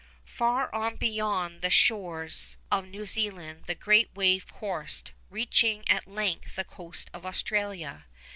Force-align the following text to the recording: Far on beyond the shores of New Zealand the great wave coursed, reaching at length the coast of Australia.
Far 0.25 0.73
on 0.73 0.95
beyond 0.95 1.61
the 1.61 1.69
shores 1.69 2.57
of 2.71 2.87
New 2.87 3.05
Zealand 3.05 3.65
the 3.67 3.75
great 3.75 4.09
wave 4.15 4.51
coursed, 4.51 5.11
reaching 5.29 5.87
at 5.87 6.07
length 6.07 6.55
the 6.55 6.63
coast 6.63 7.11
of 7.13 7.23
Australia. 7.23 8.07